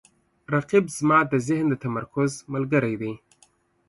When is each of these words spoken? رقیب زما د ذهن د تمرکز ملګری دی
رقیب 0.53 0.85
زما 0.97 1.19
د 1.31 1.33
ذهن 1.47 1.65
د 1.69 1.73
تمرکز 1.83 2.31
ملګری 2.53 2.95
دی 3.01 3.13